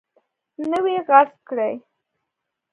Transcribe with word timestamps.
نه 0.69 0.79
وي 0.83 0.95
غصب 1.07 1.37
کړی. 1.49 1.73